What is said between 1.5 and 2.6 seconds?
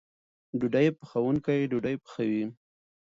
ډوډۍ پخوي.